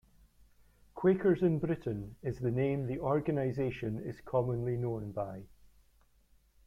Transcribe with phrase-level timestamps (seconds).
[0.95, 5.43] Quakers in Britain is the name the organization is commonly known by.